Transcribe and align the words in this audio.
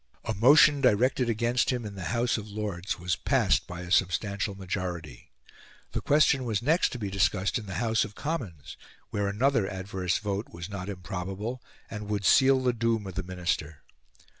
A 0.25 0.33
motion 0.33 0.81
directed 0.81 1.29
against 1.29 1.69
him 1.69 1.85
in 1.85 1.93
the 1.93 2.05
House 2.05 2.35
of 2.35 2.47
Lords 2.49 2.97
was 2.97 3.15
passed 3.15 3.67
by 3.67 3.81
a 3.81 3.91
substantial 3.91 4.55
majority. 4.55 5.29
The 5.91 6.01
question 6.01 6.43
was 6.43 6.63
next 6.63 6.89
to 6.93 6.97
be 6.97 7.11
discussed 7.11 7.59
in 7.59 7.67
the 7.67 7.75
House 7.75 8.03
of 8.03 8.15
Commons, 8.15 8.77
where 9.11 9.27
another 9.27 9.69
adverse 9.69 10.17
vote 10.17 10.47
was 10.49 10.69
not 10.71 10.89
improbable, 10.89 11.61
and 11.87 12.07
would 12.09 12.25
seal 12.25 12.63
the 12.63 12.73
doom 12.73 13.05
of 13.05 13.13
the 13.13 13.21
Minister. 13.21 13.83